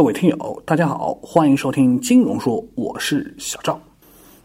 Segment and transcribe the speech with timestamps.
[0.00, 3.78] 各位听友，大家好，欢迎收听金融说，我是小赵。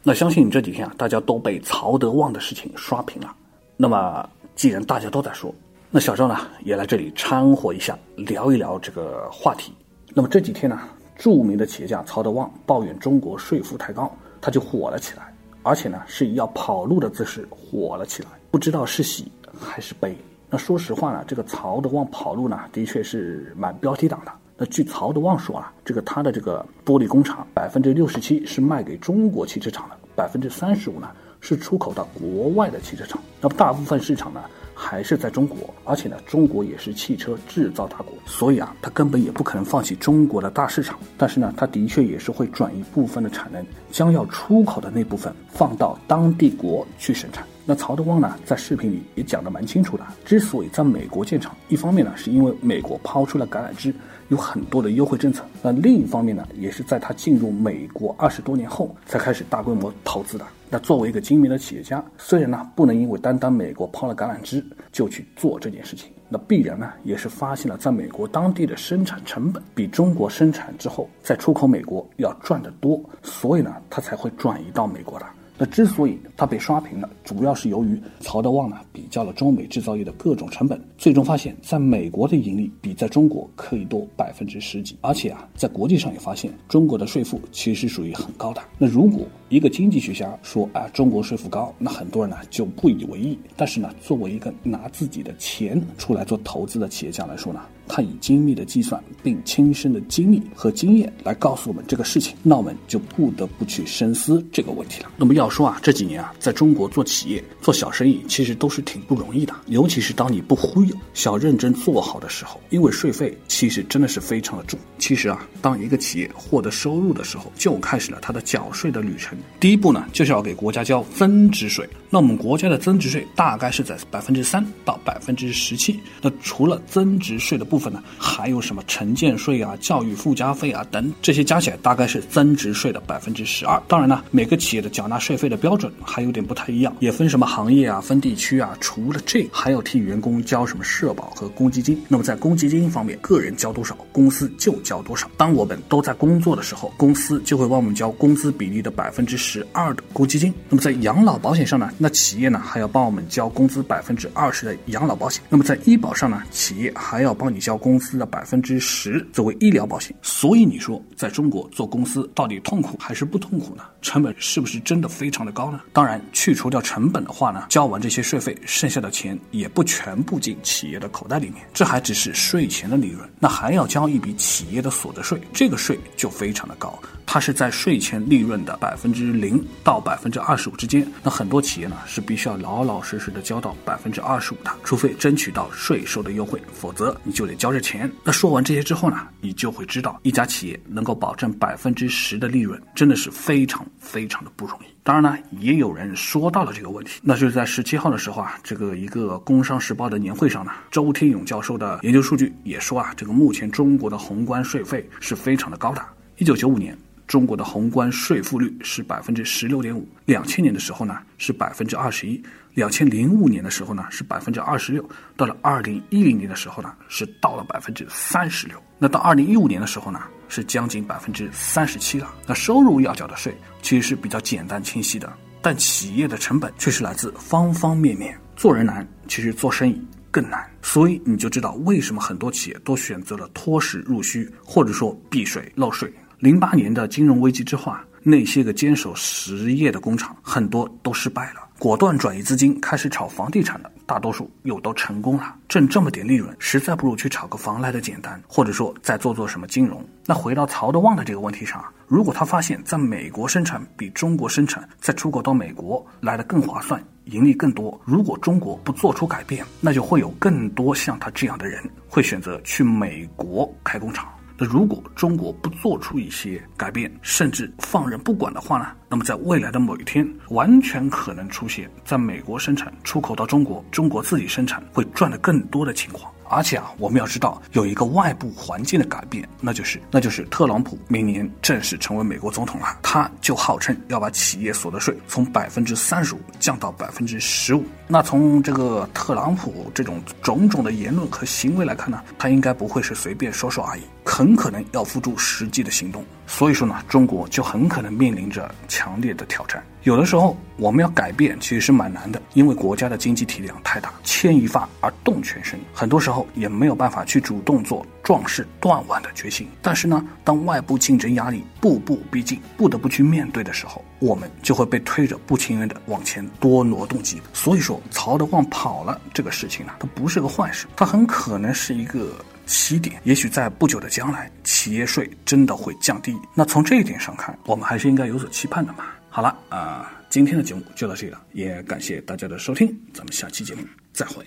[0.04, 3.34] 那相信这几天啊，大家都被曹德旺的事情刷屏了。
[3.78, 5.56] 那么既然大家都在说，
[5.90, 9.72] 那小赵呢也来这里掺和一下，聊一聊这个话题。
[10.14, 10.78] 那么这几天呢，
[11.16, 15.34] 著名的企业家曹德旺抱怨中国税负太高，他就火了起来，
[15.64, 20.18] 而且呢是以要跑路的姿势火了起来，不知道是喜还是悲。
[20.50, 24.34] 那说实话呢，这个曹德旺跑路呢，的确是蛮标题党的。
[24.58, 31.10] 那据曹德旺说啊，这个他的这个玻璃工厂百分之六十七是卖给中国汽车厂的，百分之三十五呢
[31.42, 33.20] 是出口到国外的汽车厂。
[33.42, 34.42] 那么大部分市场呢
[34.74, 40.98] 还是在中国，而且呢中国也是汽车制造大国，所以啊他根本也不可能放弃中国的大市场。
[41.18, 47.46] 但是呢他的确也是会转移部分的产能，将要出口的那部分放到当地国去生产。
[47.68, 50.06] 那曹德旺呢，在视频里也讲得蛮清楚的。
[50.24, 53.94] 之所以在美国建厂，一方面呢，是因为美国抛出了橄榄枝，
[54.28, 60.46] 有很多的优惠政策；那另一方面呢，也是在他进入美国二十多年后才开始大规模投资的。
[60.70, 75.26] 那作为一个精明的企业家，虽然呢不能因为单单美国抛了橄榄枝就去做这件事情，那必然呢也是发现了在美国当地的生产成本比中国生产之后再出口美国要赚得多，所以呢他才会转移到美国的。
[75.58, 88.62] 那之所以它被刷屏了，主要是由于曹德旺呢比较了中美制造业的各种成本，最终发现，在美国的盈利比在中国可以多百分之十几，而且啊，在国际上也发现中国的税负其实属于很高的。
[88.78, 93.38] 那如果一个经济学家说啊中国税负高，那很多人呢就不以为意。
[93.56, 105.10] 但是呢，作为一个拿自己的钱出来做投资的企业家来说呢，他以精密的计算并亲身的经历和经验来告诉我们这个事情，那我们就不得不去深思这个问题了。
[105.18, 109.54] 那么要说啊，这几年啊，在中国做企业、做小生意，其实都是挺不容易的。
[109.68, 114.80] 尤其是当你不忽悠、想认真做好的时候，因为税费其实真的是非常的重。
[114.98, 119.38] 其实啊，当一个企业获得收入的时候，就开始了他的缴税的旅程。
[119.60, 121.88] 第一步呢，就是要给国家交增值税。
[122.10, 126.00] 那我们国家的增值税大概是在百分之三到百分之十七。
[126.22, 133.82] 那除了增值税的部部分呢，还有什么城建税啊、教育附加费啊等这些加起来大概是增值税的百分之十二。
[133.86, 138.78] 当然呢，每个企业的缴纳税费的标准还有点不太一样，也分什么行业啊、分地区啊。
[138.80, 142.02] 除了这，还要替员工交什么社保和公积金。
[142.08, 145.30] 那么在公积金方面，个人交多少，公司就交多少。
[145.36, 150.54] 当我们都在工作的时候，公司就会帮我们交工资比例的百分之十二的公积金。
[150.70, 151.92] 那么在养老保险上呢？
[151.98, 155.44] 那企业呢还要帮我们交工资百分之二十的养老保险。
[155.50, 160.16] 那么在医保上呢，企业还要帮你交公司的百分之十作为医疗保险。
[160.22, 163.84] 所以你说，在中国做公司到底痛苦还是不痛苦呢？
[164.04, 165.82] 成本是不是真的非常的高呢？
[165.92, 176.98] 当然，去除掉成本的话呢，交完这些税费，剩下的钱也不全部进企业的口袋里面，这还只是税前的利润，那还要交一笔企业的所得税，这个税就非常的高。
[177.26, 188.12] 它是在税前利润的百分之零到百分之二十五之间，那很多企业呢是必须要老老实实的交到百分之二十五的，除非争取到税收的优惠，否则你就得交着钱。
[188.24, 194.86] 那说完这些之后呢，你就会知道一家企业能够保证百分之十的利润，真的是非常非常的不容易。
[195.04, 206.04] 当然呢，也有人说到了这个问题，那就是在十七号的时候啊，这个一个《工商时报》的年会上呢，周天勇教授的研究数据也说啊，这个目前中国的宏观税费是非常的高的。
[206.38, 206.98] 一九九五年。
[207.28, 212.42] 中国的宏观税负率是百分之十六点五，两千年的时候呢是百分之二十一，
[212.74, 215.04] 两千零五年的时候呢是百分之二十六，
[215.36, 222.32] 到了二零一零年的时候呢是到了百分之三十六，那到二零一五年的时候呢是将近百分之三十七了。
[222.46, 225.32] 那收入要缴的税其实是比较简单清晰的，
[225.62, 228.38] 但企业的成本却是来自方方面面。
[228.56, 236.14] 做人难，其实做生意更难，所以你就知道为什么很多企业都选择了脱实入虚，或者说避税漏税。
[236.46, 250.08] 零八年的金融危机之后啊，那些个坚守实业的工厂很多都失败了，果断转移资金开始炒房地产的大多数又都成功了，挣这么点利润，实在不如去炒个房来的简单，或者说再做做什么金融。
[250.24, 264.30] 那回到曹德旺的这个问题上啊，如果他发现在美国生产比中国生产再出口到美国来的更划算，盈利更多，如果中国不做出改变，那就会有更多像他这样的人会选择去美国开工厂。
[264.58, 268.88] 那如果中国不做出一些改变，甚至放任不管的话呢？
[269.10, 276.32] 那么在未来的某一天，完全可能出现在美国生产出口到中国，中国自己生产会赚的更多的情况。
[276.48, 287.84] 而且啊，我们要知道有一个外部环境的改变，那就是那就是特朗普明年正式成为美国总统了，他就号称要把企业所得税从百分之三十五降到百分之十五。
[288.08, 294.02] 那从这个特朗普这种种种的言论和行为来看呢，他应该不会是随便说说而已，
[294.36, 296.22] 很可能要付诸实际的行动。
[296.46, 299.82] 所以说呢，中国就很可能面临着强烈的挑战。
[300.04, 309.66] 有的时候我们要改变其实是蛮难的，因为国家的经济体量太大，牵一发而动全身，很多时候也没有办法去主动做壮士断腕的决心。
[309.82, 317.44] 但是呢，当外部竞争压力步步逼近，不得不去面对的时候，我们就会被推着不情愿的往前多挪动几步。
[317.54, 322.34] 所以说，曹德旺跑了这个事情呢，它不是个坏事，它很可能是一个
[322.66, 323.22] 起点。
[323.24, 326.36] 也许在不久的将来，企业税真的会降低。
[326.54, 329.06] 那从这一点上看，我们还是应该有所期盼的嘛。
[329.30, 333.82] 好了啊，今天的节目就到这里了，也感谢大家的收听，咱们下期节目
[334.14, 334.46] 再会。